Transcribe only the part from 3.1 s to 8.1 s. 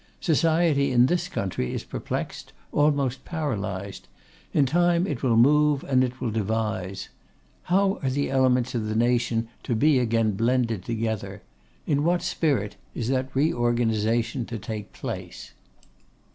paralysed; in time it will move, and it will devise. How are